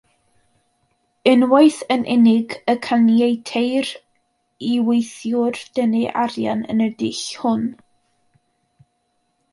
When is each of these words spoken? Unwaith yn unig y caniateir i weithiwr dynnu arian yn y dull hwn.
Unwaith 1.31 1.77
yn 1.95 2.05
unig 2.13 2.55
y 2.73 2.75
caniateir 2.87 3.91
i 4.71 4.81
weithiwr 4.87 5.61
dynnu 5.77 6.03
arian 6.25 6.67
yn 6.75 6.83
y 6.87 6.89
dull 7.03 7.23
hwn. 7.43 7.65